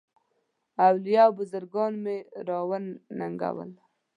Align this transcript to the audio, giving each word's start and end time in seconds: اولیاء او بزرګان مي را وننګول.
اولیاء 0.87 1.25
او 1.27 1.31
بزرګان 1.39 1.93
مي 2.03 2.17
را 2.47 2.59
وننګول. 2.69 3.71